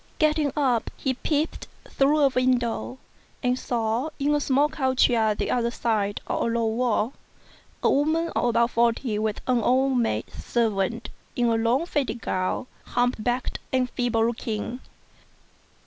Getting 0.17 0.51
up, 0.55 0.89
he 0.97 1.13
peeped 1.13 1.67
through 1.87 2.21
a 2.21 2.29
window, 2.29 2.97
and 3.43 3.59
saw, 3.59 4.09
in 4.17 4.33
a 4.33 4.39
small 4.41 4.67
court 4.67 5.07
yard 5.07 5.37
the 5.37 5.51
other 5.51 5.69
side 5.69 6.21
of 6.25 6.41
a 6.41 6.45
low 6.45 6.65
wall, 6.65 7.13
a 7.83 7.89
woman 7.91 8.29
of 8.29 8.45
about 8.45 8.71
forty 8.71 9.19
with 9.19 9.41
an 9.45 9.61
old 9.61 9.99
maid 9.99 10.25
servant 10.33 11.09
in 11.35 11.45
a 11.49 11.55
long 11.55 11.85
faded 11.85 12.19
gown, 12.19 12.65
humped 12.83 13.23
backed 13.23 13.59
and 13.71 13.91
feeble 13.91 14.25
looking. 14.25 14.79